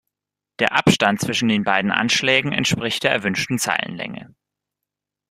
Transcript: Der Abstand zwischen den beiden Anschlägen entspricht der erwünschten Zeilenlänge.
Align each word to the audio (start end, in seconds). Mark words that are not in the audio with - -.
Der 0.57 0.71
Abstand 0.71 1.21
zwischen 1.21 1.47
den 1.47 1.63
beiden 1.63 1.91
Anschlägen 1.91 2.53
entspricht 2.53 3.03
der 3.03 3.11
erwünschten 3.11 3.59
Zeilenlänge. 3.59 4.33